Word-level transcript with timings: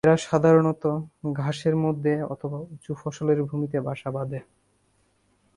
এরা 0.03 0.17
সাধারণত 0.27 0.83
ঘাসের 1.33 1.75
মধ্যে 1.75 2.13
অথবা 2.23 2.57
উচু 2.73 2.91
ফসলের 2.93 3.39
ভূমিতে 3.43 3.77
বাসা 3.81 4.09
বাঁধে। 4.11 4.39